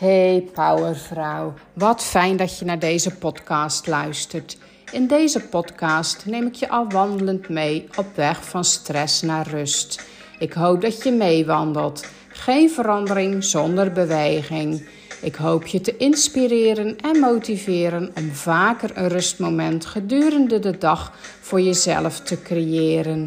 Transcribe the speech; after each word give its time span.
Hey 0.00 0.48
Powervrouw, 0.52 1.54
wat 1.72 2.02
fijn 2.02 2.36
dat 2.36 2.58
je 2.58 2.64
naar 2.64 2.78
deze 2.78 3.14
podcast 3.14 3.86
luistert. 3.86 4.58
In 4.92 5.06
deze 5.06 5.40
podcast 5.40 6.26
neem 6.26 6.46
ik 6.46 6.54
je 6.54 6.68
al 6.68 6.88
wandelend 6.88 7.48
mee 7.48 7.88
op 7.96 8.06
weg 8.14 8.44
van 8.44 8.64
stress 8.64 9.22
naar 9.22 9.48
rust. 9.48 10.06
Ik 10.38 10.52
hoop 10.52 10.80
dat 10.80 11.02
je 11.02 11.12
meewandelt. 11.12 12.06
Geen 12.28 12.70
verandering 12.70 13.44
zonder 13.44 13.92
beweging. 13.92 14.88
Ik 15.22 15.34
hoop 15.34 15.66
je 15.66 15.80
te 15.80 15.96
inspireren 15.96 16.96
en 17.00 17.20
motiveren 17.20 18.10
om 18.16 18.30
vaker 18.30 18.90
een 18.94 19.08
rustmoment 19.08 19.86
gedurende 19.86 20.58
de 20.58 20.78
dag 20.78 21.12
voor 21.40 21.60
jezelf 21.60 22.20
te 22.20 22.42
creëren. 22.42 23.26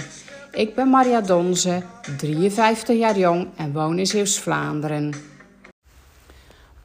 Ik 0.52 0.76
ben 0.76 0.90
Maria 0.90 1.22
Donze, 1.22 1.82
53 2.18 2.98
jaar 2.98 3.18
jong 3.18 3.48
en 3.56 3.74
woon 3.74 4.00
in 4.00 4.08
Zeeuws-Vlaanderen. 4.08 5.33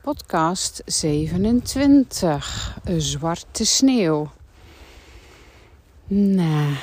Podcast 0.09 0.82
27, 0.86 2.78
Zwarte 2.96 3.64
Sneeuw. 3.64 4.30
Nou, 6.06 6.74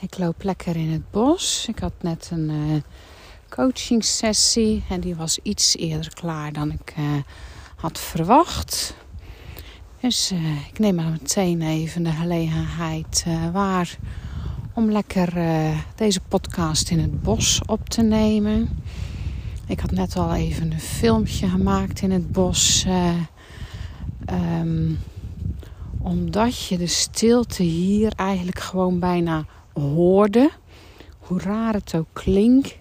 ik 0.00 0.18
loop 0.18 0.42
lekker 0.42 0.76
in 0.76 0.90
het 0.90 1.10
bos. 1.10 1.66
Ik 1.68 1.78
had 1.78 1.92
net 2.00 2.28
een 2.32 2.50
uh, 2.50 2.82
coachingsessie 3.48 4.84
en 4.88 5.00
die 5.00 5.14
was 5.14 5.38
iets 5.42 5.76
eerder 5.76 6.14
klaar 6.14 6.52
dan 6.52 6.72
ik 6.72 6.94
uh, 6.98 7.04
had 7.76 7.98
verwacht. 7.98 8.94
Dus 10.00 10.32
uh, 10.32 10.66
ik 10.68 10.78
neem 10.78 10.94
maar 10.94 11.10
meteen 11.10 11.62
even 11.62 12.02
de 12.02 12.12
gelegenheid 12.12 13.24
waar 13.52 13.98
om 14.74 14.90
lekker 14.90 15.32
deze 15.94 16.20
podcast 16.20 16.90
in 16.90 16.98
het 16.98 17.22
bos 17.22 17.60
op 17.66 17.88
te 17.88 18.02
nemen. 18.02 18.68
Ik 19.66 19.80
had 19.80 19.90
net 19.90 20.16
al 20.16 20.34
even 20.34 20.72
een 20.72 20.80
filmpje 20.80 21.48
gemaakt 21.48 22.00
in 22.00 22.10
het 22.10 22.32
bos. 22.32 22.86
Um, 24.30 24.98
omdat 25.98 26.66
je 26.66 26.78
de 26.78 26.86
stilte 26.86 27.62
hier 27.62 28.12
eigenlijk 28.16 28.58
gewoon 28.58 28.98
bijna 28.98 29.44
hoorde. 29.72 30.50
Hoe 31.18 31.40
raar 31.40 31.72
het 31.72 31.94
ook 31.94 32.06
klinkt. 32.12 32.78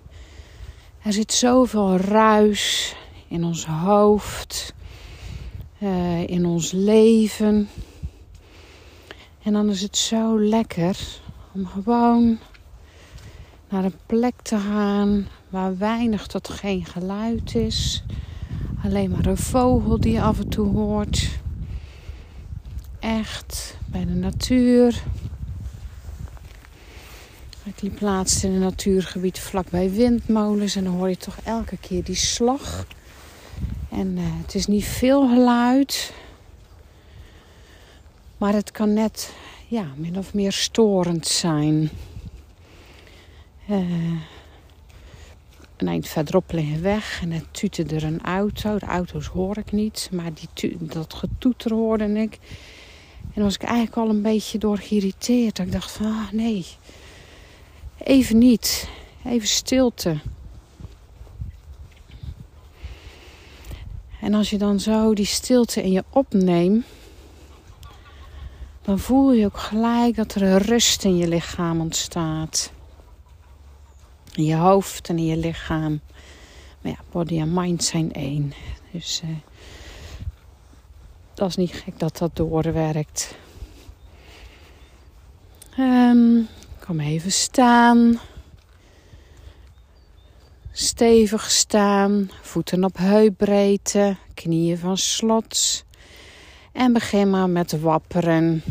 Er 1.02 1.14
zit 1.14 1.34
zoveel 1.34 1.98
ruis 1.98 2.96
in 3.28 3.44
ons 3.44 3.66
hoofd, 3.66 4.74
uh, 5.80 6.28
in 6.28 6.46
ons 6.46 6.72
leven. 6.72 7.70
En 9.44 9.54
dan 9.54 9.70
is 9.70 9.82
het 9.82 9.98
zo 9.98 10.40
lekker 10.40 10.98
om 11.52 11.68
gewoon 11.68 12.40
naar 13.70 13.84
een 13.84 14.00
plek 14.06 14.42
te 14.42 14.58
gaan 14.58 15.28
waar 15.56 15.78
weinig 15.78 16.28
tot 16.28 16.50
geen 16.50 16.86
geluid 16.86 17.56
is. 17.56 18.04
Alleen 18.84 19.10
maar 19.10 19.26
een 19.26 19.38
vogel 19.38 20.00
die 20.00 20.14
je 20.14 20.22
af 20.22 20.40
en 20.40 20.50
toe 20.50 20.68
hoort 20.68 21.30
echt 23.00 23.78
bij 23.86 24.06
de 24.06 24.14
natuur. 24.14 25.04
Ik 27.64 27.82
liep 27.82 28.02
laatst 28.02 28.44
in 28.44 28.52
een 28.52 28.60
natuurgebied 28.60 29.40
vlakbij 29.40 29.92
windmolens 29.92 30.76
en 30.76 30.84
dan 30.84 30.94
hoor 30.94 31.10
je 31.10 31.18
toch 31.18 31.38
elke 31.44 31.78
keer 31.78 32.04
die 32.04 32.16
slag. 32.16 32.88
En 33.90 34.18
uh, 34.18 34.24
het 34.42 34.56
is 34.56 34.66
niet 34.66 34.86
veel 34.86 35.28
geluid, 35.28 36.14
maar 38.38 38.54
het 38.54 38.72
kan 38.72 38.94
net 38.94 39.34
ja, 39.68 39.86
min 39.96 40.18
of 40.18 40.34
meer 40.34 40.52
storend 40.52 41.28
zijn. 41.28 41.90
Uh, 43.70 44.35
een 45.78 45.88
eind 45.88 46.08
verderop 46.08 46.52
liggen 46.52 46.82
weg 46.82 47.22
en 47.22 47.32
het 47.32 47.46
tutte 47.52 47.84
er 47.84 48.04
een 48.04 48.22
auto. 48.22 48.78
De 48.78 48.86
auto's 48.86 49.26
hoor 49.26 49.58
ik 49.58 49.72
niet, 49.72 50.10
maar 50.12 50.32
die 50.34 50.78
dat 50.80 51.14
getoeter 51.14 51.74
hoorde 51.74 52.06
ik. 52.06 52.40
En 53.34 53.44
was 53.44 53.56
ik 53.56 53.64
eigenlijk 53.64 53.98
al 53.98 54.10
een 54.10 54.22
beetje 54.22 54.58
door 54.58 54.78
geïrriteerd. 54.78 55.56
Dat 55.56 55.66
ik 55.66 55.72
dacht 55.72 55.92
van, 55.92 56.06
ah 56.06 56.32
nee, 56.32 56.66
even 57.98 58.38
niet. 58.38 58.90
Even 59.26 59.48
stilte. 59.48 60.18
En 64.22 64.34
als 64.34 64.50
je 64.50 64.58
dan 64.58 64.80
zo 64.80 65.14
die 65.14 65.26
stilte 65.26 65.84
in 65.84 65.92
je 65.92 66.04
opneemt, 66.10 66.86
dan 68.82 69.00
voel 69.00 69.34
je 69.34 69.46
ook 69.46 69.58
gelijk 69.58 70.16
dat 70.16 70.36
er 70.36 70.42
een 70.42 70.58
rust 70.58 71.04
in 71.04 71.18
je 71.18 71.28
lichaam 71.28 71.82
ontstaat. 71.82 72.72
In 74.36 74.46
je 74.46 74.56
hoofd 74.56 75.10
en 75.10 75.18
in 75.18 75.26
je 75.26 75.38
lichaam. 75.38 76.00
Maar 76.82 76.92
ja, 76.92 76.98
body 77.12 77.40
en 77.40 77.54
mind 77.54 77.84
zijn 77.84 78.14
één. 78.14 78.54
Dus 78.92 79.22
uh, 79.24 79.30
dat 81.34 81.50
is 81.50 81.56
niet 81.56 81.74
gek 81.74 82.00
dat 82.00 82.18
dat 82.18 82.36
doorwerkt. 82.36 83.36
Kom 86.86 87.00
even 87.00 87.32
staan. 87.32 88.20
Stevig 90.72 91.52
staan, 91.52 92.32
voeten 92.42 92.84
op 92.84 92.98
heupbreedte, 92.98 94.16
knieën 94.34 94.78
van 94.78 94.98
slot. 94.98 95.86
En 96.72 96.94
begin 96.94 97.30
maar 97.30 97.50
met 97.50 97.80
wapperen. 97.80 98.64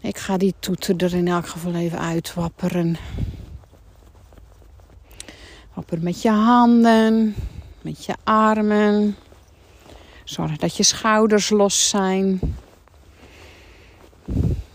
Ik 0.00 0.18
ga 0.18 0.36
die 0.36 0.54
toeter 0.58 1.04
er 1.04 1.14
in 1.14 1.28
elk 1.28 1.46
geval 1.46 1.74
even 1.74 1.98
uitwapperen. 1.98 2.96
Wapper 5.78 6.02
met 6.02 6.22
je 6.22 6.30
handen, 6.30 7.34
met 7.82 8.04
je 8.04 8.14
armen. 8.24 9.16
Zorg 10.24 10.56
dat 10.56 10.76
je 10.76 10.82
schouders 10.82 11.50
los 11.50 11.88
zijn. 11.88 12.40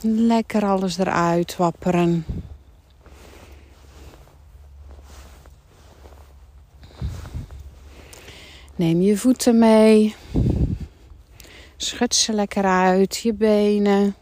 Lekker 0.01 0.65
alles 0.65 0.97
eruit 0.97 1.55
wapperen. 1.55 2.25
Neem 8.75 9.01
je 9.01 9.17
voeten 9.17 9.57
mee. 9.57 10.15
Schud 11.77 12.15
ze 12.15 12.33
lekker 12.33 12.65
uit, 12.65 13.15
je 13.15 13.33
benen. 13.33 14.15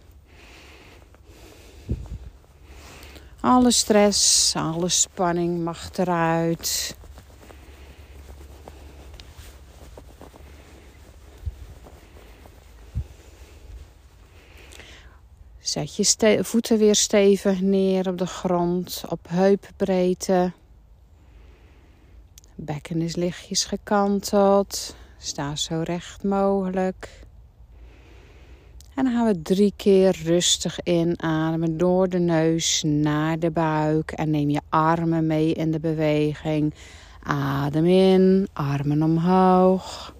Alle 3.42 3.72
stress, 3.72 4.56
alle 4.56 4.90
spanning 4.90 5.64
mag 5.64 5.90
eruit. 5.98 6.96
Zet 15.60 15.96
je 15.96 16.40
voeten 16.44 16.78
weer 16.78 16.96
stevig 16.96 17.62
neer 17.62 18.08
op 18.08 18.18
de 18.18 18.26
grond, 18.26 19.04
op 19.10 19.28
heupbreedte. 19.30 20.52
Bekken 22.56 23.02
is 23.02 23.16
lichtjes 23.16 23.66
gekanteld. 23.66 24.96
Sta 25.18 25.56
zo 25.56 25.82
recht 25.84 26.24
mogelijk. 26.24 27.26
En 28.96 29.04
dan 29.04 29.14
gaan 29.14 29.26
we 29.26 29.42
drie 29.42 29.74
keer 29.76 30.20
rustig 30.24 30.84
inademen 30.84 31.78
door 31.78 32.10
de 32.10 32.20
neus 32.20 32.84
naar 32.86 33.40
de 33.40 33.52
buik. 33.52 34.12
En 34.12 34.30
neem 34.30 34.50
je 34.50 34.62
armen 34.70 35.28
mee 35.28 35.54
in 35.54 35.72
de 35.72 35.80
beweging. 35.80 36.74
Adem 37.24 37.86
in, 37.86 38.48
armen 38.54 39.04
omhoog. 39.04 40.16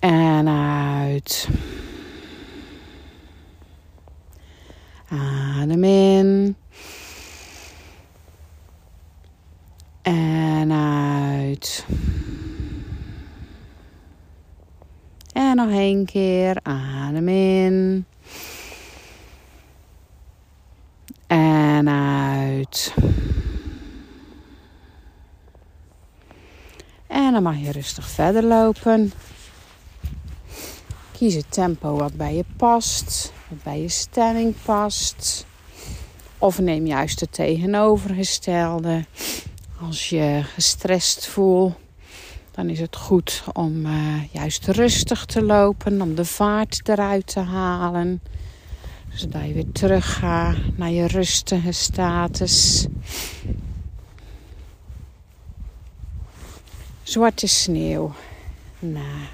En 0.00 0.48
uit. 0.48 1.48
Adem 5.08 5.84
in. 5.84 6.56
En 10.02 10.72
uit. 10.72 11.86
En 15.32 15.49
nog 15.64 15.74
één 15.78 16.04
keer. 16.04 16.60
Adem 16.62 17.28
in. 17.28 18.06
En 21.26 21.88
uit. 21.88 22.94
En 27.06 27.32
dan 27.32 27.42
mag 27.42 27.56
je 27.56 27.72
rustig 27.72 28.08
verder 28.08 28.44
lopen. 28.44 29.12
Kies 31.12 31.34
het 31.34 31.52
tempo 31.52 31.96
wat 31.96 32.16
bij 32.16 32.34
je 32.34 32.44
past 32.56 33.32
wat 33.50 33.62
bij 33.62 33.80
je 33.80 33.88
stelling 33.88 34.54
past. 34.62 35.46
Of 36.38 36.58
neem 36.58 36.86
juist 36.86 37.20
het 37.20 37.32
tegenovergestelde. 37.32 39.04
Als 39.80 40.08
je 40.08 40.40
gestrest 40.54 41.26
voelt, 41.26 41.74
dan 42.60 42.68
is 42.70 42.80
het 42.80 42.96
goed 42.96 43.42
om 43.52 43.86
uh, 43.86 44.24
juist 44.32 44.66
rustig 44.66 45.24
te 45.24 45.42
lopen, 45.42 46.02
om 46.02 46.14
de 46.14 46.24
vaart 46.24 46.88
eruit 46.88 47.26
te 47.26 47.40
halen. 47.40 48.22
Zodat 49.12 49.46
je 49.46 49.52
weer 49.52 49.72
terug 49.72 50.18
gaat 50.18 50.56
naar 50.76 50.90
je 50.90 51.06
rustige 51.06 51.72
status. 51.72 52.86
Zwarte 57.02 57.46
sneeuw. 57.46 58.12
Nou, 58.78 59.24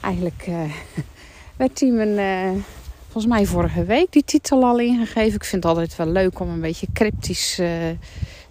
eigenlijk 0.00 0.46
uh, 0.48 0.72
werd 1.56 1.78
die 1.78 1.92
mijn, 1.92 2.54
uh, 2.54 2.62
volgens 3.02 3.32
mij 3.32 3.46
vorige 3.46 3.84
week 3.84 4.12
die 4.12 4.24
titel 4.24 4.64
al 4.64 4.78
ingegeven. 4.78 5.34
Ik 5.34 5.44
vind 5.44 5.62
het 5.62 5.72
altijd 5.72 5.96
wel 5.96 6.08
leuk 6.08 6.40
om 6.40 6.48
een 6.48 6.60
beetje 6.60 6.86
cryptische 6.92 7.96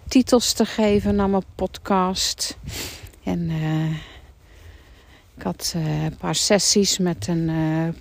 titels 0.08 0.52
te 0.52 0.64
geven 0.64 1.14
naar 1.14 1.30
mijn 1.30 1.44
podcast. 1.54 2.56
En 3.24 3.50
ik 5.36 5.42
had 5.42 5.72
een 5.76 6.16
paar 6.16 6.34
sessies 6.34 6.98
met 6.98 7.26
een 7.26 7.50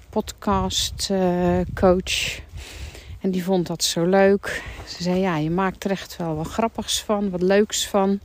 podcast 0.10 1.10
coach. 1.74 2.40
En 3.22 3.32
die 3.32 3.44
vond 3.44 3.68
dat 3.68 3.84
zo 3.84 4.06
leuk. 4.06 4.64
Ze 4.88 5.04
zei, 5.04 5.20
ja, 5.20 5.38
je 5.38 5.50
maakt 5.50 5.84
er 5.84 5.92
echt 5.92 6.18
wel 6.18 6.36
wat 6.36 6.48
grappigs 6.48 7.02
van, 7.02 7.30
wat 7.30 7.42
leuks 7.42 7.88
van. 7.88 8.20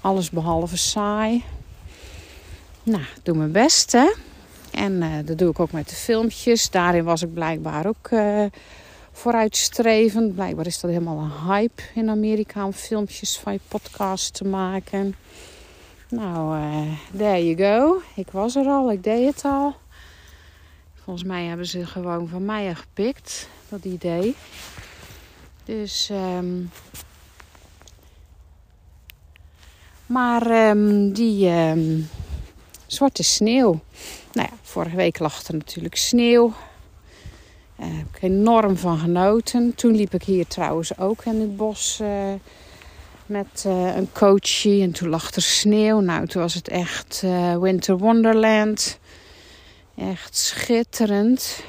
Alles 0.00 0.30
behalve 0.30 0.76
saai. 0.76 1.44
Nou, 2.82 3.02
doe 3.22 3.36
mijn 3.36 3.52
best, 3.52 3.92
hè. 3.92 4.12
En 4.70 4.92
uh, 4.92 5.14
dat 5.24 5.38
doe 5.38 5.50
ik 5.50 5.60
ook 5.60 5.72
met 5.72 5.88
de 5.88 5.94
filmpjes. 5.94 6.70
Daarin 6.70 7.04
was 7.04 7.22
ik 7.22 7.34
blijkbaar 7.34 7.86
ook 7.86 8.10
uh, 8.10 8.44
vooruitstrevend. 9.12 10.34
Blijkbaar 10.34 10.66
is 10.66 10.80
dat 10.80 10.90
helemaal 10.90 11.18
een 11.18 11.52
hype 11.52 11.82
in 11.94 12.10
Amerika 12.10 12.64
om 12.64 12.72
filmpjes 12.72 13.38
van 13.38 13.52
je 13.52 13.60
podcast 13.68 14.34
te 14.34 14.44
maken. 14.44 15.14
Nou, 16.12 16.58
uh, 16.58 16.92
there 17.16 17.54
you 17.54 17.56
go. 17.56 18.02
Ik 18.14 18.30
was 18.30 18.56
er 18.56 18.66
al, 18.66 18.92
ik 18.92 19.02
deed 19.02 19.26
het 19.34 19.44
al. 19.44 19.74
Volgens 20.94 21.24
mij 21.24 21.44
hebben 21.44 21.66
ze 21.66 21.86
gewoon 21.86 22.28
van 22.28 22.44
mij 22.44 22.74
gepikt, 22.74 23.48
dat 23.68 23.84
idee. 23.84 24.34
Dus, 25.64 26.10
um, 26.12 26.70
maar 30.06 30.68
um, 30.68 31.12
die 31.12 31.48
um, 31.48 32.08
zwarte 32.86 33.22
sneeuw. 33.22 33.80
Nou 34.32 34.48
ja, 34.50 34.56
vorige 34.62 34.96
week 34.96 35.18
lag 35.18 35.46
er 35.46 35.54
natuurlijk 35.54 35.96
sneeuw. 35.96 36.52
Daar 37.76 37.88
heb 37.88 38.06
ik 38.14 38.22
enorm 38.22 38.76
van 38.76 38.98
genoten. 38.98 39.74
Toen 39.74 39.94
liep 39.94 40.14
ik 40.14 40.22
hier 40.22 40.46
trouwens 40.46 40.98
ook 40.98 41.24
in 41.24 41.40
het 41.40 41.56
bos 41.56 41.98
uh, 42.02 42.32
met 43.32 43.64
uh, 43.66 43.96
een 43.96 44.12
coachie. 44.12 44.82
En 44.82 44.92
toen 44.92 45.08
lag 45.08 45.34
er 45.34 45.42
sneeuw. 45.42 46.00
Nou, 46.00 46.26
toen 46.26 46.42
was 46.42 46.54
het 46.54 46.68
echt 46.68 47.22
uh, 47.24 47.56
Winter 47.56 47.98
Wonderland. 47.98 48.98
Echt 49.96 50.36
schitterend. 50.36 51.62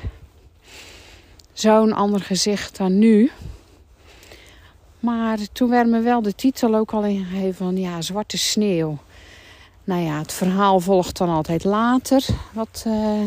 Zo'n 1.54 1.94
ander 1.94 2.22
gezicht 2.22 2.78
dan 2.78 3.00
nu. 3.00 3.32
Maar 5.00 5.38
toen 5.52 5.70
werd 5.70 5.88
me 5.88 6.00
wel 6.00 6.22
de 6.22 6.36
titel 6.36 6.76
ook 6.76 6.92
al 6.92 7.04
ingegeven 7.04 7.56
van 7.56 7.78
ja, 7.78 8.02
zwarte 8.02 8.38
sneeuw. 8.38 8.98
Nou 9.84 10.02
ja, 10.02 10.18
het 10.18 10.34
verhaal 10.34 10.80
volgt 10.80 11.18
dan 11.18 11.30
altijd 11.30 11.64
later. 11.64 12.26
Wat, 12.54 12.84
uh, 12.88 13.22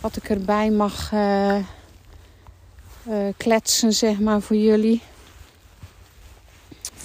wat 0.00 0.16
ik 0.16 0.30
erbij 0.30 0.70
mag 0.70 1.12
kletsen, 3.36 3.92
zeg 3.92 4.18
maar, 4.18 4.40
voor 4.40 4.56
jullie. 4.56 5.02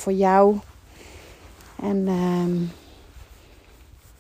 Voor 0.02 0.14
jou. 0.14 0.60
En 1.82 2.08
ehm, 2.08 2.56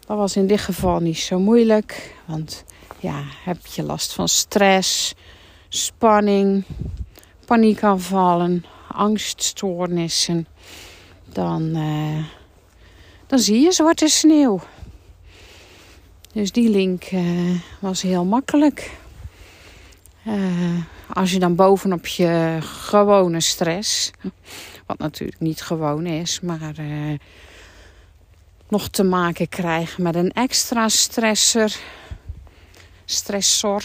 dat 0.05 0.17
was 0.17 0.35
in 0.35 0.47
dit 0.47 0.59
geval 0.59 0.99
niet 0.99 1.17
zo 1.17 1.39
moeilijk. 1.39 2.15
Want 2.25 2.63
ja, 2.99 3.23
heb 3.43 3.65
je 3.65 3.83
last 3.83 4.13
van 4.13 4.27
stress, 4.27 5.13
spanning, 5.69 6.63
paniekaanvallen, 7.45 8.65
angststoornissen, 8.87 10.47
dan, 11.25 11.61
uh, 11.77 12.25
dan 13.27 13.39
zie 13.39 13.61
je 13.61 13.71
zwarte 13.71 14.07
sneeuw. 14.07 14.59
Dus 16.33 16.51
die 16.51 16.69
link 16.69 17.11
uh, 17.11 17.59
was 17.79 18.01
heel 18.01 18.25
makkelijk. 18.25 18.91
Uh, 20.27 20.79
als 21.13 21.31
je 21.31 21.39
dan 21.39 21.55
bovenop 21.55 22.07
je 22.07 22.57
gewone 22.61 23.39
stress, 23.39 24.11
wat 24.91 24.99
natuurlijk 24.99 25.39
niet 25.39 25.61
gewoon 25.61 26.05
is, 26.05 26.39
maar 26.39 26.73
nog 28.69 28.88
te 28.88 29.03
maken 29.03 29.49
krijgt 29.49 29.97
met 29.97 30.15
een 30.15 30.31
extra 30.31 30.89
stresser, 30.89 31.79
stressor. 33.05 33.83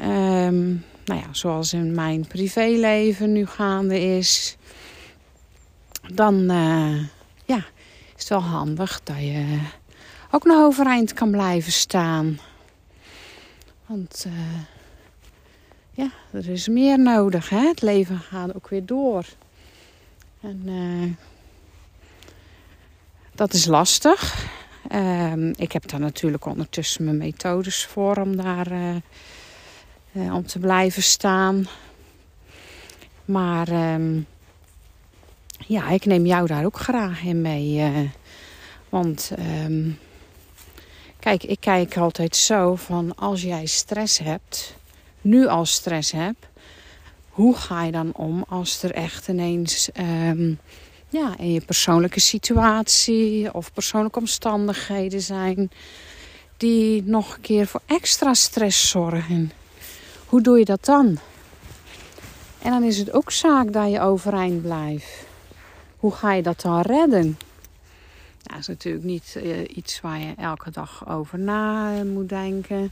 Um, 0.00 0.84
nou 1.04 1.20
ja, 1.20 1.26
zoals 1.30 1.72
in 1.72 1.94
mijn 1.94 2.26
privéleven 2.26 3.32
nu 3.32 3.46
gaande 3.46 4.00
is. 4.00 4.56
Dan 6.14 6.34
uh, 6.34 6.98
ja, 7.44 7.64
is 8.16 8.18
het 8.18 8.28
wel 8.28 8.42
handig 8.42 9.00
dat 9.04 9.18
je 9.18 9.58
ook 10.30 10.44
nog 10.44 10.64
overeind 10.64 11.12
kan 11.12 11.30
blijven 11.30 11.72
staan. 11.72 12.38
Want 13.86 14.24
uh, 14.26 14.60
ja, 15.90 16.10
er 16.30 16.48
is 16.48 16.68
meer 16.68 16.98
nodig. 16.98 17.48
Hè? 17.48 17.66
Het 17.66 17.82
leven 17.82 18.18
gaat 18.18 18.54
ook 18.54 18.68
weer 18.68 18.86
door. 18.86 19.24
En 20.40 20.62
uh, 20.66 21.12
dat 23.34 23.52
is 23.52 23.66
lastig. 23.66 24.46
Uh, 24.92 25.50
ik 25.54 25.72
heb 25.72 25.88
daar 25.88 26.00
natuurlijk 26.00 26.44
ondertussen 26.46 27.04
mijn 27.04 27.16
methodes 27.16 27.86
voor 27.86 28.16
om 28.16 28.36
daar 28.36 28.72
uh, 30.12 30.34
om 30.34 30.46
te 30.46 30.58
blijven 30.58 31.02
staan. 31.02 31.66
Maar 33.24 33.92
um, 33.94 34.26
ja, 35.66 35.88
ik 35.88 36.04
neem 36.04 36.26
jou 36.26 36.46
daar 36.46 36.64
ook 36.64 36.78
graag 36.78 37.22
in 37.22 37.40
mee. 37.40 37.92
Want 38.88 39.32
um, 39.64 39.98
kijk, 41.18 41.42
ik 41.42 41.60
kijk 41.60 41.96
altijd 41.96 42.36
zo 42.36 42.74
van 42.74 43.14
als 43.16 43.42
jij 43.42 43.66
stress 43.66 44.18
hebt, 44.18 44.74
nu 45.20 45.46
al 45.46 45.64
stress 45.64 46.12
hebt, 46.12 46.46
hoe 47.38 47.56
ga 47.56 47.82
je 47.82 47.92
dan 47.92 48.12
om 48.14 48.44
als 48.48 48.82
er 48.82 48.92
echt 48.92 49.28
ineens 49.28 49.90
um, 50.00 50.58
ja, 51.08 51.34
in 51.36 51.52
je 51.52 51.60
persoonlijke 51.60 52.20
situatie 52.20 53.54
of 53.54 53.72
persoonlijke 53.72 54.18
omstandigheden 54.18 55.20
zijn 55.20 55.70
die 56.56 57.02
nog 57.02 57.34
een 57.34 57.40
keer 57.40 57.66
voor 57.66 57.80
extra 57.86 58.34
stress 58.34 58.88
zorgen? 58.88 59.52
Hoe 60.26 60.40
doe 60.40 60.58
je 60.58 60.64
dat 60.64 60.84
dan? 60.84 61.18
En 62.62 62.70
dan 62.70 62.82
is 62.82 62.98
het 62.98 63.12
ook 63.12 63.30
zaak 63.30 63.72
dat 63.72 63.90
je 63.90 64.00
overeind 64.00 64.62
blijft. 64.62 65.26
Hoe 65.96 66.12
ga 66.12 66.32
je 66.32 66.42
dat 66.42 66.60
dan 66.60 66.80
redden? 66.80 67.38
dat 68.42 68.58
is 68.58 68.66
natuurlijk 68.66 69.04
niet 69.04 69.34
uh, 69.36 69.76
iets 69.76 70.00
waar 70.00 70.18
je 70.18 70.34
elke 70.36 70.70
dag 70.70 71.08
over 71.08 71.38
na 71.38 72.02
moet 72.04 72.28
denken. 72.28 72.90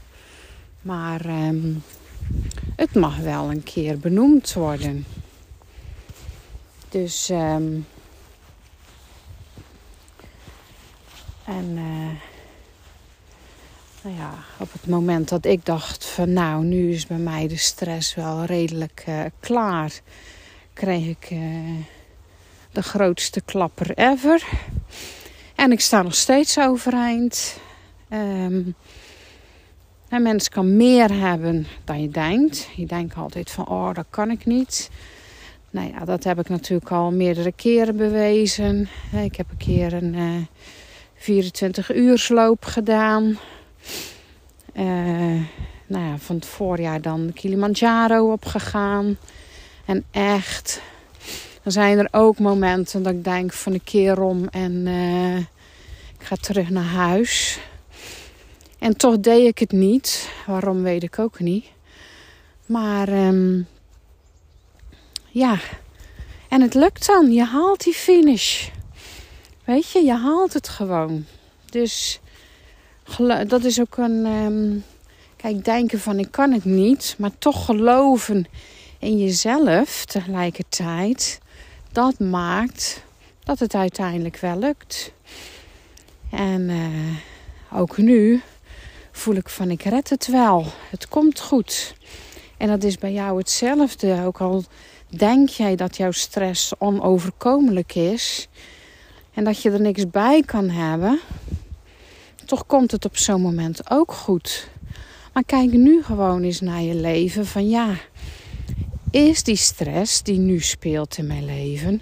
Maar 0.81 1.25
um, 1.25 1.83
het 2.75 2.95
mag 2.95 3.17
wel 3.17 3.51
een 3.51 3.63
keer 3.63 3.99
benoemd 3.99 4.53
worden. 4.53 5.05
Dus 6.89 7.29
um, 7.29 7.87
en 11.45 11.65
uh, 11.75 12.09
nou 14.01 14.15
ja, 14.15 14.33
op 14.59 14.71
het 14.71 14.87
moment 14.87 15.29
dat 15.29 15.45
ik 15.45 15.65
dacht 15.65 16.05
van 16.05 16.33
nou, 16.33 16.63
nu 16.63 16.91
is 16.91 17.07
bij 17.07 17.17
mij 17.17 17.47
de 17.47 17.57
stress 17.57 18.15
wel 18.15 18.43
redelijk 18.43 19.03
uh, 19.09 19.23
klaar, 19.39 19.99
kreeg 20.73 21.05
ik 21.05 21.29
uh, 21.31 21.39
de 22.71 22.83
grootste 22.83 23.41
klapper 23.41 23.97
ever. 23.97 24.43
En 25.55 25.71
ik 25.71 25.81
sta 25.81 26.01
nog 26.01 26.15
steeds 26.15 26.59
overeind. 26.59 27.59
Um, 28.09 28.75
een 30.09 30.21
mens 30.21 30.49
kan 30.49 30.75
meer 30.75 31.19
hebben 31.19 31.67
dan 31.83 32.01
je 32.01 32.09
denkt. 32.09 32.69
Je 32.75 32.85
denkt 32.85 33.15
altijd 33.15 33.51
van, 33.51 33.67
oh, 33.67 33.93
dat 33.93 34.05
kan 34.09 34.31
ik 34.31 34.45
niet. 34.45 34.89
Nou 35.69 35.91
ja, 35.91 36.05
dat 36.05 36.23
heb 36.23 36.39
ik 36.39 36.49
natuurlijk 36.49 36.91
al 36.91 37.11
meerdere 37.11 37.51
keren 37.51 37.97
bewezen. 37.97 38.89
Ik 39.23 39.35
heb 39.35 39.49
een 39.49 39.57
keer 39.57 39.93
een 39.93 40.13
uh, 40.13 40.45
24 41.15 41.95
uursloop 41.95 42.65
gedaan. 42.65 43.37
Uh, 44.73 45.41
nou 45.87 46.05
ja, 46.05 46.17
van 46.17 46.35
het 46.35 46.45
voorjaar 46.45 47.01
dan 47.01 47.31
Kilimanjaro 47.33 48.31
opgegaan. 48.31 49.17
En 49.85 50.03
echt, 50.11 50.81
dan 51.63 51.71
zijn 51.71 51.97
er 51.97 52.07
ook 52.11 52.39
momenten 52.39 53.03
dat 53.03 53.13
ik 53.13 53.23
denk 53.23 53.53
van 53.53 53.73
een 53.73 53.83
keer 53.83 54.21
om 54.21 54.47
en 54.47 54.71
uh, 54.71 55.37
ik 56.19 56.23
ga 56.23 56.35
terug 56.35 56.69
naar 56.69 56.83
huis. 56.83 57.59
En 58.79 58.97
toch 58.97 59.19
deed 59.19 59.47
ik 59.47 59.59
het 59.59 59.71
niet. 59.71 60.29
Waarom 60.45 60.83
weet 60.83 61.03
ik 61.03 61.19
ook 61.19 61.39
niet. 61.39 61.65
Maar 62.65 63.09
um, 63.27 63.67
ja, 65.29 65.59
en 66.49 66.61
het 66.61 66.73
lukt 66.73 67.05
dan. 67.05 67.31
Je 67.31 67.43
haalt 67.43 67.83
die 67.83 67.93
finish. 67.93 68.69
Weet 69.63 69.91
je, 69.91 70.03
je 70.03 70.13
haalt 70.13 70.53
het 70.53 70.69
gewoon. 70.69 71.25
Dus 71.69 72.19
dat 73.47 73.63
is 73.63 73.79
ook 73.79 73.97
een. 73.97 74.25
Um, 74.25 74.83
kijk, 75.35 75.65
denken 75.65 75.99
van 75.99 76.19
ik 76.19 76.31
kan 76.31 76.51
het 76.51 76.65
niet, 76.65 77.15
maar 77.17 77.31
toch 77.39 77.65
geloven 77.65 78.47
in 78.99 79.17
jezelf 79.17 80.05
tegelijkertijd. 80.05 81.39
Dat 81.91 82.19
maakt 82.19 83.03
dat 83.43 83.59
het 83.59 83.75
uiteindelijk 83.75 84.37
wel 84.37 84.59
lukt. 84.59 85.11
En 86.31 86.61
uh, 86.69 87.79
ook 87.79 87.97
nu 87.97 88.41
voel 89.17 89.35
ik 89.35 89.49
van 89.49 89.71
ik 89.71 89.83
red 89.83 90.09
het 90.09 90.27
wel. 90.27 90.65
Het 90.89 91.07
komt 91.07 91.39
goed. 91.39 91.95
En 92.57 92.67
dat 92.67 92.83
is 92.83 92.97
bij 92.97 93.13
jou 93.13 93.37
hetzelfde. 93.37 94.21
Ook 94.25 94.41
al 94.41 94.63
denk 95.07 95.49
jij 95.49 95.75
dat 95.75 95.97
jouw 95.97 96.11
stress 96.11 96.73
onoverkomelijk 96.77 97.95
is 97.95 98.47
en 99.33 99.43
dat 99.43 99.61
je 99.61 99.71
er 99.71 99.81
niks 99.81 100.09
bij 100.09 100.41
kan 100.41 100.69
hebben, 100.69 101.19
toch 102.45 102.65
komt 102.65 102.91
het 102.91 103.05
op 103.05 103.17
zo'n 103.17 103.41
moment 103.41 103.91
ook 103.91 104.11
goed. 104.11 104.69
Maar 105.33 105.43
kijk 105.43 105.71
nu 105.71 106.03
gewoon 106.03 106.43
eens 106.43 106.61
naar 106.61 106.81
je 106.81 106.95
leven 106.95 107.45
van 107.45 107.69
ja, 107.69 107.95
is 109.11 109.43
die 109.43 109.55
stress 109.55 110.23
die 110.23 110.37
nu 110.39 110.59
speelt 110.59 111.17
in 111.17 111.27
mijn 111.27 111.45
leven, 111.45 112.01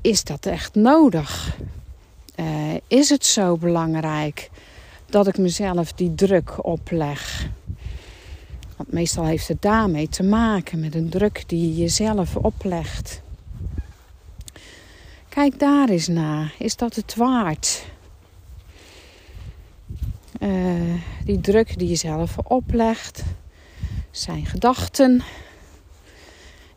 is 0.00 0.24
dat 0.24 0.46
echt 0.46 0.74
nodig? 0.74 1.56
Uh, 2.40 2.74
is 2.88 3.08
het 3.08 3.24
zo 3.24 3.56
belangrijk 3.56 4.50
dat 5.14 5.26
ik 5.26 5.38
mezelf 5.38 5.92
die 5.92 6.14
druk 6.14 6.64
opleg? 6.64 7.48
Want 8.76 8.92
meestal 8.92 9.24
heeft 9.24 9.48
het 9.48 9.62
daarmee 9.62 10.08
te 10.08 10.22
maken 10.22 10.80
met 10.80 10.94
een 10.94 11.08
druk 11.08 11.44
die 11.46 11.68
je 11.68 11.74
jezelf 11.74 12.36
oplegt. 12.36 13.22
Kijk 15.28 15.58
daar 15.58 15.88
eens 15.88 16.08
naar. 16.08 16.54
Is 16.58 16.76
dat 16.76 16.94
het 16.94 17.14
waard? 17.14 17.84
Uh, 20.40 20.94
die 21.24 21.40
druk 21.40 21.78
die 21.78 21.88
je 21.88 21.94
zelf 21.94 22.38
oplegt, 22.38 23.22
zijn 24.10 24.46
gedachten. 24.46 25.22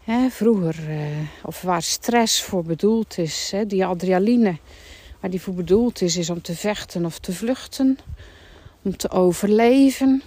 Hè, 0.04 0.30
vroeger, 0.30 0.90
uh, 0.90 1.08
of 1.44 1.62
waar 1.62 1.82
stress 1.82 2.44
voor 2.44 2.64
bedoeld 2.64 3.18
is, 3.18 3.52
hè, 3.52 3.66
die 3.66 3.86
adrenaline, 3.86 4.58
waar 5.20 5.30
die 5.30 5.42
voor 5.42 5.54
bedoeld 5.54 6.02
is, 6.02 6.18
is 6.18 6.30
om 6.30 6.42
te 6.42 6.56
vechten 6.56 7.06
of 7.06 7.20
te 7.20 7.34
vluchten, 7.34 8.00
om 8.82 8.98
te 8.98 9.10
overleven. 9.10 10.22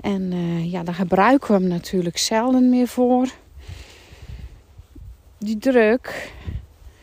En 0.00 0.32
uh, 0.32 0.70
ja, 0.70 0.82
daar 0.82 0.94
gebruiken 0.94 1.54
we 1.54 1.60
hem 1.60 1.68
natuurlijk 1.68 2.18
zelden 2.18 2.68
meer 2.70 2.88
voor. 2.88 3.28
Die 5.38 5.58
druk, 5.58 6.32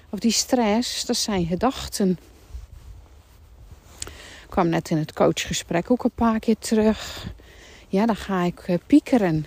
of 0.10 0.20
die 0.20 0.32
stress, 0.32 1.06
dat 1.06 1.16
zijn 1.16 1.46
gedachten. 1.46 2.20
Ik 4.44 4.50
kwam 4.50 4.70
net 4.70 4.90
in 4.90 4.98
het 4.98 5.14
coachgesprek 5.14 5.92
ook 5.92 6.04
een 6.04 6.12
paar 6.16 6.40
keer 6.40 6.58
terug. 6.60 7.32
Ja, 7.88 8.06
dan 8.06 8.16
ga 8.16 8.42
ik 8.42 8.68
uh, 8.68 8.76
piekeren. 8.88 9.46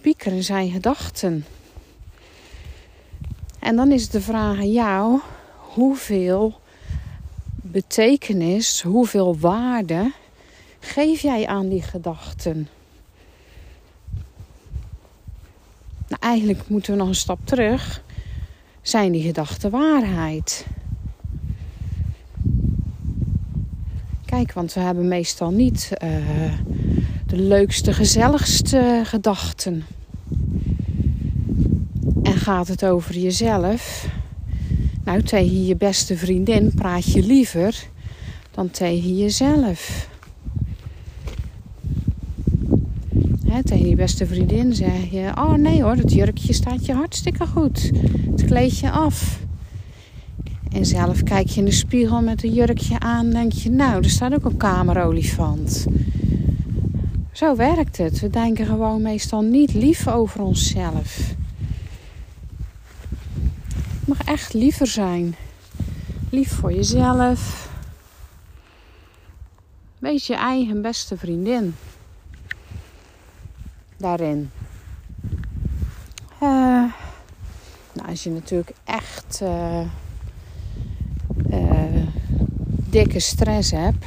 Piekeren 0.00 0.42
zijn 0.42 0.70
gedachten. 0.70 1.46
En 3.58 3.76
dan 3.76 3.92
is 3.92 4.08
de 4.08 4.20
vraag 4.20 4.56
aan 4.56 4.72
jou: 4.72 5.20
hoeveel 5.76 6.60
betekenis, 7.62 8.82
hoeveel 8.82 9.38
waarde 9.38 10.12
geef 10.78 11.20
jij 11.20 11.46
aan 11.46 11.68
die 11.68 11.82
gedachten? 11.82 12.68
Nou, 16.08 16.20
eigenlijk 16.20 16.68
moeten 16.68 16.92
we 16.92 16.98
nog 16.98 17.08
een 17.08 17.14
stap 17.14 17.38
terug. 17.44 18.02
Zijn 18.82 19.12
die 19.12 19.22
gedachten 19.22 19.70
waarheid? 19.70 20.66
Kijk, 24.24 24.52
want 24.52 24.72
we 24.72 24.80
hebben 24.80 25.08
meestal 25.08 25.50
niet 25.50 25.90
uh, 26.02 26.08
de 27.26 27.38
leukste, 27.38 27.92
gezelligste 27.92 29.00
gedachten. 29.04 29.84
En 32.22 32.36
gaat 32.36 32.68
het 32.68 32.84
over 32.84 33.18
jezelf? 33.18 34.08
Nou, 35.06 35.22
tegen 35.22 35.66
je 35.66 35.76
beste 35.76 36.16
vriendin 36.16 36.72
praat 36.74 37.12
je 37.12 37.22
liever 37.22 37.86
dan 38.50 38.70
tegen 38.70 39.16
jezelf. 39.16 40.08
Hè, 43.48 43.64
tegen 43.64 43.88
je 43.88 43.94
beste 43.94 44.26
vriendin 44.26 44.74
zeg 44.74 45.10
je: 45.10 45.32
Oh 45.34 45.52
nee 45.52 45.82
hoor, 45.82 45.96
dat 45.96 46.12
jurkje 46.12 46.52
staat 46.52 46.86
je 46.86 46.92
hartstikke 46.92 47.46
goed. 47.46 47.90
Het 48.30 48.44
kleed 48.44 48.78
je 48.78 48.90
af. 48.90 49.40
En 50.72 50.86
zelf 50.86 51.22
kijk 51.22 51.48
je 51.48 51.58
in 51.58 51.64
de 51.64 51.72
spiegel 51.72 52.22
met 52.22 52.44
een 52.44 52.52
jurkje 52.52 52.98
aan. 52.98 53.30
Denk 53.30 53.52
je: 53.52 53.70
Nou, 53.70 54.02
er 54.02 54.10
staat 54.10 54.34
ook 54.34 54.44
een 54.44 54.56
kamerolifant. 54.56 55.86
Zo 57.32 57.56
werkt 57.56 57.96
het. 57.96 58.20
We 58.20 58.30
denken 58.30 58.66
gewoon 58.66 59.02
meestal 59.02 59.42
niet 59.42 59.74
lief 59.74 60.08
over 60.08 60.40
onszelf. 60.40 61.34
Echt 64.26 64.52
liever 64.54 64.86
zijn. 64.86 65.34
Lief 66.30 66.52
voor 66.52 66.72
jezelf. 66.72 67.70
Wees 69.98 70.26
je 70.26 70.34
eigen 70.34 70.82
beste 70.82 71.16
vriendin 71.16 71.74
daarin. 73.96 74.50
Uh, 76.42 76.48
nou, 77.92 78.08
als 78.08 78.22
je 78.22 78.30
natuurlijk 78.30 78.72
echt 78.84 79.40
uh, 79.42 79.80
uh, 81.50 82.06
dikke 82.90 83.20
stress 83.20 83.70
hebt, 83.70 84.06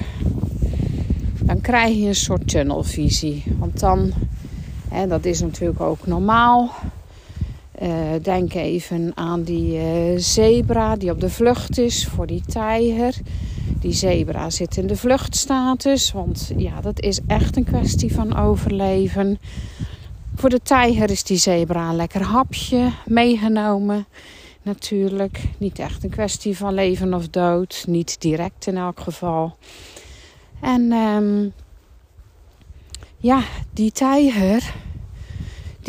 dan 1.41 1.61
krijg 1.61 1.95
je 1.95 2.07
een 2.07 2.15
soort 2.15 2.47
tunnelvisie. 2.47 3.43
Want 3.57 3.79
dan, 3.79 4.13
hè, 4.89 5.07
dat 5.07 5.25
is 5.25 5.41
natuurlijk 5.41 5.81
ook 5.81 6.07
normaal. 6.07 6.71
Denk 8.21 8.53
even 8.53 9.11
aan 9.15 9.43
die 9.43 9.79
zebra 10.19 10.95
die 10.95 11.11
op 11.11 11.19
de 11.19 11.29
vlucht 11.29 11.77
is 11.77 12.07
voor 12.07 12.27
die 12.27 12.43
tijger. 12.47 13.15
Die 13.79 13.93
zebra 13.93 14.49
zit 14.49 14.77
in 14.77 14.87
de 14.87 14.95
vluchtstatus, 14.95 16.11
want 16.11 16.51
ja, 16.57 16.81
dat 16.81 17.01
is 17.01 17.19
echt 17.27 17.55
een 17.55 17.63
kwestie 17.63 18.13
van 18.13 18.37
overleven. 18.37 19.39
Voor 20.35 20.49
de 20.49 20.61
tijger 20.61 21.09
is 21.09 21.23
die 21.23 21.37
zebra 21.37 21.89
een 21.89 21.95
lekker 21.95 22.21
hapje 22.21 22.91
meegenomen. 23.05 24.05
Natuurlijk 24.61 25.43
niet 25.57 25.79
echt 25.79 26.03
een 26.03 26.09
kwestie 26.09 26.57
van 26.57 26.73
leven 26.73 27.13
of 27.13 27.29
dood. 27.29 27.83
Niet 27.87 28.21
direct 28.21 28.67
in 28.67 28.77
elk 28.77 28.99
geval. 28.99 29.55
En 30.61 30.91
um, 30.91 31.53
ja, 33.17 33.43
die 33.73 33.91
tijger, 33.91 34.73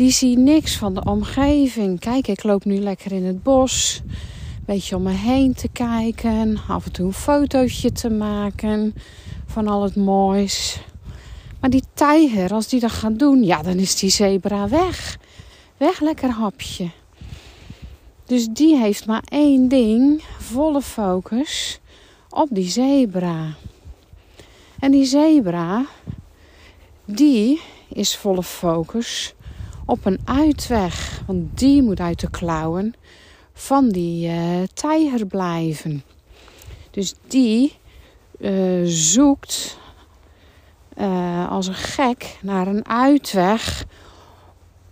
die 0.01 0.11
ziet 0.11 0.37
niks 0.37 0.77
van 0.77 0.93
de 0.93 1.03
omgeving. 1.03 1.99
Kijk, 1.99 2.27
ik 2.27 2.43
loop 2.43 2.65
nu 2.65 2.77
lekker 2.77 3.11
in 3.11 3.25
het 3.25 3.43
bos. 3.43 4.01
Een 4.05 4.63
beetje 4.65 4.95
om 4.95 5.03
me 5.03 5.11
heen 5.11 5.53
te 5.53 5.67
kijken. 5.67 6.59
Af 6.67 6.85
en 6.85 6.91
toe 6.91 7.05
een 7.05 7.13
fotootje 7.13 7.91
te 7.91 8.09
maken 8.09 8.95
van 9.45 9.67
al 9.67 9.83
het 9.83 9.95
moois. 9.95 10.79
Maar 11.59 11.69
die 11.69 11.83
tijger, 11.93 12.53
als 12.53 12.67
die 12.67 12.79
dat 12.79 12.91
gaat 12.91 13.19
doen, 13.19 13.43
ja, 13.43 13.61
dan 13.61 13.77
is 13.77 13.95
die 13.95 14.09
zebra 14.09 14.69
weg. 14.69 15.17
Weg, 15.77 15.99
lekker 15.99 16.29
hapje. 16.29 16.89
Dus 18.25 18.47
die 18.47 18.77
heeft 18.77 19.05
maar 19.05 19.23
één 19.29 19.67
ding, 19.67 20.23
volle 20.39 20.81
focus 20.81 21.79
op 22.29 22.47
die 22.51 22.69
zebra. 22.69 23.53
En 24.79 24.91
die 24.91 25.05
zebra, 25.05 25.85
die 27.05 27.61
is 27.87 28.15
volle 28.15 28.43
focus 28.43 29.35
op 29.91 30.05
een 30.05 30.19
uitweg. 30.25 31.21
Want 31.27 31.59
die 31.59 31.81
moet 31.81 31.99
uit 31.99 32.19
de 32.19 32.29
klauwen 32.29 32.93
van 33.53 33.89
die 33.89 34.29
uh, 34.29 34.63
tijger 34.73 35.25
blijven. 35.25 36.03
Dus 36.91 37.13
die 37.27 37.77
uh, 38.39 38.81
zoekt 38.85 39.77
uh, 40.97 41.51
als 41.51 41.67
een 41.67 41.73
gek 41.73 42.37
naar 42.41 42.67
een 42.67 42.87
uitweg 42.87 43.85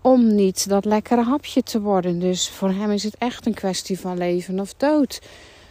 om 0.02 0.36
niet 0.36 0.70
dat 0.70 0.86
lekkere 0.86 1.24
hapje 1.24 1.64
te 1.64 1.82
worden. 1.82 2.20
Dus 2.20 2.50
voor 2.50 2.70
hem 2.70 2.92
is 2.92 3.04
het 3.04 3.16
echt 3.18 3.46
een 3.46 3.54
kwestie 3.54 4.00
van 4.00 4.18
leven 4.18 4.60
of 4.60 4.74
dood. 4.74 5.22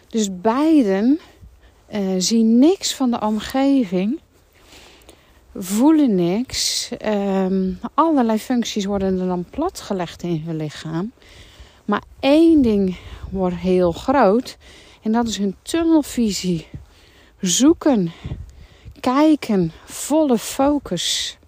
Dus 0.09 0.29
beiden 0.41 1.21
zien 2.19 2.59
niks 2.59 2.95
van 2.95 3.11
de 3.11 3.21
omgeving, 3.21 4.21
voelen 5.59 6.15
niks. 6.15 6.91
Um, 7.07 7.79
allerlei 7.95 8.39
functies 8.39 8.85
worden 8.85 9.21
er 9.21 9.27
dan 9.27 9.45
platgelegd 9.51 10.23
in 10.23 10.43
hun 10.47 10.57
lichaam. 10.57 11.13
Maar 11.85 12.03
één 12.21 12.63
ding 12.63 12.97
wordt 13.31 13.57
heel 13.57 13.93
groot 13.93 14.57
en 15.03 15.13
dat 15.13 15.29
is 15.29 15.37
hun 15.37 15.57
tunnelvisie. 15.63 16.67
Zoeken 17.41 18.13
kijken, 19.01 19.73
volle 19.85 20.39
focus. 20.39 21.39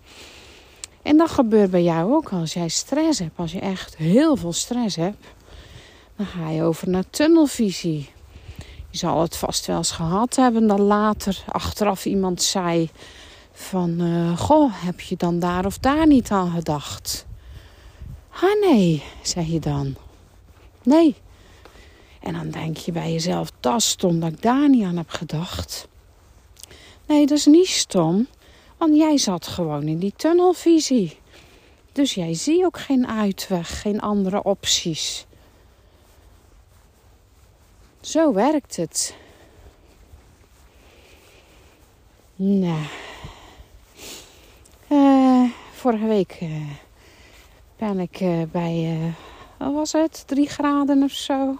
En 1.03 1.17
dat 1.17 1.31
gebeurt 1.31 1.71
bij 1.71 1.83
jou 1.83 2.15
ook 2.15 2.33
als 2.33 2.53
jij 2.53 2.69
stress 2.69 3.19
hebt. 3.19 3.39
Als 3.39 3.53
je 3.53 3.61
echt 3.61 3.97
heel 3.97 4.37
veel 4.37 4.53
stress 4.53 4.97
hebt, 4.97 5.27
dan 6.17 6.27
ga 6.27 6.51
je 6.51 6.63
over 6.63 6.89
naar 6.89 7.11
tunnelvisie. 7.11 8.11
Je 8.91 8.99
zal 8.99 9.21
het 9.21 9.37
vast 9.37 9.67
wel 9.67 9.77
eens 9.77 9.91
gehad 9.91 10.37
hebben 10.37 10.67
dat 10.67 10.79
later 10.79 11.45
achteraf 11.49 12.05
iemand 12.05 12.43
zei 12.43 12.91
van... 13.61 14.01
Uh, 14.01 14.39
goh, 14.39 14.73
heb 14.75 15.01
je 15.01 15.17
dan 15.17 15.39
daar 15.39 15.67
of 15.67 15.79
daar 15.79 16.07
niet 16.07 16.31
aan 16.31 16.51
gedacht? 16.51 17.27
Ah 18.31 18.61
nee, 18.61 19.03
zeg 19.23 19.47
je 19.47 19.61
dan. 19.61 19.97
Nee, 20.83 21.17
En 22.21 22.33
dan 22.33 22.51
denk 22.51 22.77
je 22.77 22.93
bij 22.93 23.13
jezelf, 23.13 23.53
dat 23.61 23.77
is 23.77 23.89
stom 23.89 24.21
dat 24.21 24.33
ik 24.33 24.43
daar 24.43 24.69
niet 24.69 24.85
aan 24.85 24.97
heb 24.97 25.11
gedacht. 25.11 25.89
Nee, 27.07 27.27
dat 27.27 27.39
is 27.39 27.47
niet 27.47 27.69
stom, 27.69 28.27
want 28.77 28.97
jij 28.97 29.19
zat 29.19 29.47
gewoon 29.47 29.83
in 29.83 29.99
die 29.99 30.13
tunnelvisie. 30.17 31.19
Dus 31.93 32.15
jij 32.15 32.35
ziet 32.35 32.65
ook 32.65 32.79
geen 32.79 33.07
uitweg, 33.09 33.81
geen 33.81 34.01
andere 34.01 34.43
opties. 34.43 35.27
Zo 38.01 38.33
werkt 38.33 38.77
het. 38.77 39.15
Nou, 42.37 42.85
vorige 45.81 46.07
week 46.07 46.39
uh, 46.43 46.51
ben 47.77 47.99
ik 47.99 48.21
uh, 48.21 48.43
bij, 48.53 48.99
wat 49.59 49.73
was 49.73 49.93
het, 49.93 50.23
drie 50.27 50.49
graden 50.49 51.03
of 51.03 51.11
zo. 51.11 51.59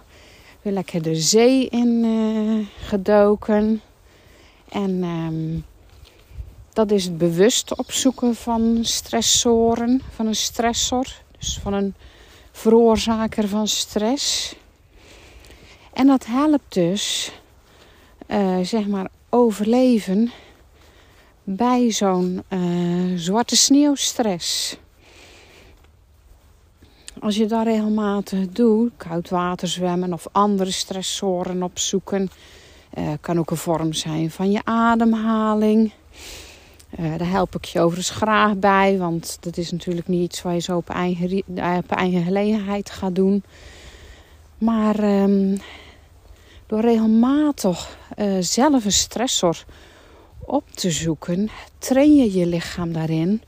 Weer 0.61 0.73
lekker 0.73 1.01
de 1.01 1.15
zee 1.15 1.67
in 1.67 2.67
gedoken. 2.79 3.81
En 4.69 5.03
um, 5.03 5.65
dat 6.73 6.91
is 6.91 7.03
het 7.03 7.17
bewust 7.17 7.77
opzoeken 7.77 8.35
van 8.35 8.79
stressoren, 8.81 10.01
van 10.15 10.27
een 10.27 10.35
stressor. 10.35 11.07
Dus 11.37 11.59
van 11.61 11.73
een 11.73 11.93
veroorzaker 12.51 13.47
van 13.47 13.67
stress. 13.67 14.55
En 15.93 16.07
dat 16.07 16.25
helpt 16.25 16.73
dus, 16.73 17.31
zeg 18.61 18.87
maar, 18.87 19.07
overleven 19.29 20.31
bij 21.43 21.91
zo'n 21.91 22.43
uh, 22.49 23.17
zwarte 23.17 23.55
sneeuwstress. 23.55 24.77
Als 27.19 27.35
je 27.35 27.45
dat 27.45 27.63
regelmatig 27.63 28.47
doet, 28.49 28.91
koud 28.97 29.29
water 29.29 29.67
zwemmen 29.67 30.13
of 30.13 30.27
andere 30.31 30.71
stressoren 30.71 31.63
opzoeken, 31.63 32.29
uh, 32.97 33.09
kan 33.21 33.39
ook 33.39 33.51
een 33.51 33.57
vorm 33.57 33.93
zijn 33.93 34.31
van 34.31 34.51
je 34.51 34.61
ademhaling. 34.63 35.91
Uh, 36.99 37.17
daar 37.17 37.29
help 37.29 37.55
ik 37.55 37.65
je 37.65 37.79
overigens 37.79 38.17
graag 38.17 38.55
bij, 38.55 38.97
want 38.97 39.37
dat 39.39 39.57
is 39.57 39.71
natuurlijk 39.71 40.07
niet 40.07 40.23
iets 40.23 40.41
waar 40.41 40.53
je 40.53 40.59
zo 40.59 40.77
op 40.77 40.89
eigen, 40.89 41.43
op 41.77 41.91
eigen 41.91 42.23
gelegenheid 42.23 42.89
gaat 42.89 43.15
doen. 43.15 43.43
Maar 44.57 45.03
um, 45.03 45.57
door 46.67 46.79
regelmatig 46.79 47.97
zelf 48.39 48.85
een 48.85 48.91
stressor 48.91 49.65
op 50.45 50.71
te 50.71 50.91
zoeken, 50.91 51.49
train 51.77 52.15
je 52.15 52.39
je 52.39 52.45
lichaam 52.45 52.93
daarin 52.93 53.41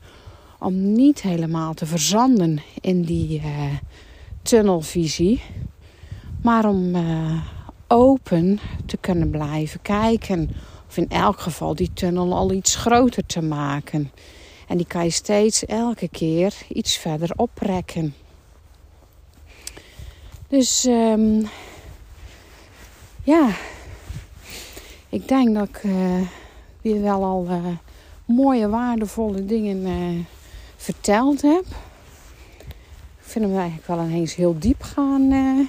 om 0.58 0.92
niet 0.92 1.22
helemaal 1.22 1.74
te 1.74 1.86
verzanden 1.86 2.62
in 2.80 3.02
die 3.02 3.40
uh, 3.40 3.72
tunnelvisie, 4.42 5.42
maar 6.42 6.68
om 6.68 6.94
uh, 6.94 7.42
open 7.86 8.60
te 8.86 8.96
kunnen 8.96 9.30
blijven 9.30 9.82
kijken. 9.82 10.50
Of 10.88 10.96
in 10.96 11.10
elk 11.10 11.40
geval 11.40 11.74
die 11.74 11.92
tunnel 11.92 12.34
al 12.34 12.52
iets 12.52 12.76
groter 12.76 13.26
te 13.26 13.42
maken. 13.42 14.10
En 14.68 14.76
die 14.76 14.86
kan 14.86 15.04
je 15.04 15.10
steeds 15.10 15.64
elke 15.64 16.08
keer 16.08 16.54
iets 16.68 16.96
verder 16.96 17.30
oprekken. 17.36 18.14
Dus 20.48 20.84
um, 20.84 21.48
ja, 23.22 23.48
ik 25.08 25.28
denk 25.28 25.54
dat 25.54 25.68
ik. 25.68 25.82
Uh, 25.82 26.20
weer 26.84 27.02
wel 27.02 27.24
al 27.24 27.46
uh, 27.48 27.66
mooie, 28.24 28.68
waardevolle 28.68 29.44
dingen 29.44 29.86
uh, 29.86 30.24
verteld 30.76 31.42
heb. 31.42 31.64
Ik 33.18 33.30
vind 33.30 33.44
hem 33.44 33.56
eigenlijk 33.56 33.86
wel 33.86 34.04
ineens 34.04 34.34
heel 34.34 34.56
diep 34.58 34.82
gaan, 34.82 35.32
uh, 35.32 35.66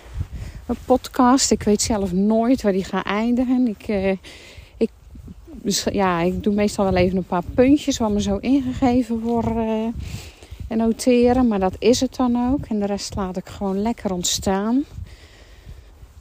een 0.66 0.78
podcast. 0.86 1.52
Ik 1.52 1.64
weet 1.64 1.82
zelf 1.82 2.12
nooit 2.12 2.62
waar 2.62 2.72
die 2.72 2.84
gaat 2.84 3.06
eindigen. 3.06 3.68
Ik, 3.68 4.18
ik, 4.78 4.90
ja, 5.92 6.22
ik 6.22 6.44
doe 6.44 6.54
meestal 6.54 6.86
wel 6.86 6.96
even 6.96 7.18
een 7.18 7.24
paar 7.24 7.44
puntjes 7.54 7.98
wat 7.98 8.12
me 8.12 8.22
zo 8.22 8.38
ingegeven 8.38 9.20
worden 9.20 9.94
en 10.68 10.78
noteren. 10.78 11.48
Maar 11.48 11.60
dat 11.60 11.76
is 11.80 12.00
het 12.00 12.16
dan 12.16 12.52
ook. 12.52 12.66
En 12.66 12.80
de 12.80 12.86
rest 12.86 13.16
laat 13.16 13.38
ik 13.38 13.48
gewoon 13.48 13.82
lekker 13.82 14.14
ontstaan. 14.14 14.84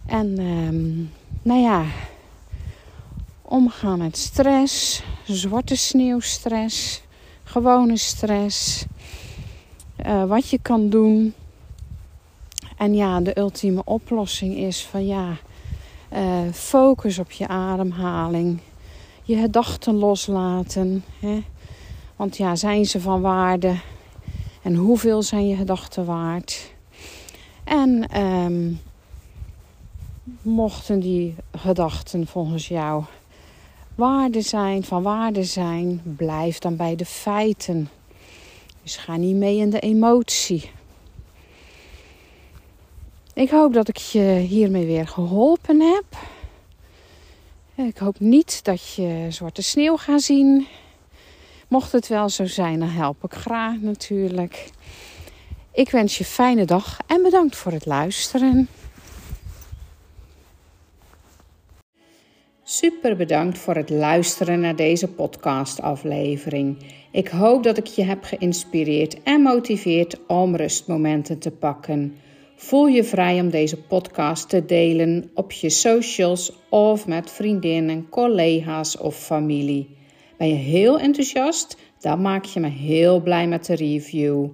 En 0.07 0.39
um, 0.41 1.11
nou 1.43 1.61
ja, 1.61 1.85
omgaan 3.47 3.99
met 3.99 4.17
stress, 4.17 5.03
zwarte 5.25 5.77
sneeuwstress, 5.77 7.03
gewone 7.45 7.97
stress, 7.97 8.85
uh, 10.07 10.25
wat 10.25 10.49
je 10.49 10.59
kan 10.63 10.89
doen. 10.89 11.35
En 12.77 12.95
ja, 12.95 13.21
de 13.21 13.39
ultieme 13.39 13.83
oplossing 13.85 14.57
is 14.57 14.85
van 14.85 15.07
ja, 15.07 15.37
uh, 16.13 16.53
focus 16.53 17.19
op 17.19 17.31
je 17.31 17.49
ademhaling, 17.49 18.61
je 19.23 19.37
gedachten 19.37 19.95
loslaten. 19.95 21.05
Hè? 21.21 21.43
Want 22.17 22.37
ja, 22.37 22.57
zijn 22.57 22.85
ze 22.85 23.01
van 23.01 23.21
waarde? 23.21 23.77
En 24.63 24.75
hoeveel 24.75 25.23
zijn 25.23 25.49
je 25.49 25.57
gedachten 25.57 26.05
waard? 26.05 26.73
En 27.65 28.21
um, 28.21 28.81
mochten 30.43 31.01
die 31.01 31.35
gedachten 31.53 32.27
volgens 32.27 32.69
jou 32.69 33.05
waarde 33.95 34.41
zijn, 34.41 34.85
van 34.85 35.03
waarde 35.03 35.45
zijn, 35.45 36.03
blijf 36.17 36.59
dan 36.59 36.77
bij 36.77 36.97
de 36.97 37.05
feiten. 37.05 37.89
Dus 38.83 38.97
ga 38.97 39.17
niet 39.17 39.37
mee 39.37 39.57
in 39.57 39.71
de 39.71 39.81
emotie. 39.81 40.71
Ik 43.35 43.51
hoop 43.51 43.73
dat 43.73 43.89
ik 43.89 43.97
je 43.97 44.45
hiermee 44.49 44.87
weer 44.87 45.09
geholpen 45.09 45.81
heb. 45.81 46.05
Ik 47.75 47.97
hoop 47.97 48.21
niet 48.21 48.65
dat 48.65 48.95
je 48.95 49.27
zwarte 49.29 49.63
sneeuw 49.63 49.97
gaat 49.97 50.23
zien. 50.23 50.67
Mocht 51.69 51.93
het 51.93 52.09
wel 52.09 52.29
zo 52.29 52.47
zijn, 52.47 52.79
dan 52.79 52.89
help 52.89 53.25
ik 53.25 53.35
graag 53.35 53.77
natuurlijk. 53.81 54.71
Ik 55.73 55.91
wens 55.91 56.19
je 56.19 56.25
fijne 56.25 56.65
dag 56.65 56.99
en 57.07 57.23
bedankt 57.23 57.57
voor 57.57 57.73
het 57.73 57.87
luisteren. 57.87 58.69
Super 62.67 63.17
bedankt 63.17 63.59
voor 63.59 63.75
het 63.75 63.91
luisteren 63.91 64.61
naar 64.61 64.77
deze 64.77 65.09
podcastaflevering. 65.09 66.77
Ik 67.11 67.29
hoop 67.29 67.63
dat 67.63 67.79
ik 67.79 67.87
je 67.87 68.03
heb 68.03 68.25
geïnspireerd 68.25 69.23
en 69.23 69.41
motiveerd 69.41 70.27
om 70.27 70.57
rustmomenten 70.57 71.39
te 71.39 71.51
pakken. 71.51 72.17
Voel 72.57 72.87
je 72.87 73.05
vrij 73.05 73.41
om 73.41 73.51
deze 73.51 73.83
podcast 73.83 74.49
te 74.49 74.65
delen 74.65 75.31
op 75.35 75.53
je 75.53 75.71
socials 75.71 76.53
of 76.69 77.07
met 77.07 77.31
vriendinnen, 77.31 78.09
collega's 78.09 78.99
of 78.99 79.17
familie. 79.17 79.97
Ben 80.39 80.49
je 80.49 80.55
heel 80.55 80.99
enthousiast? 80.99 81.77
Dan 82.01 82.21
maak 82.21 82.45
je 82.45 82.61
me 82.61 82.69
heel 82.69 83.21
blij 83.21 83.49
met 83.49 83.67
de 83.67 83.75
review. 83.75 84.47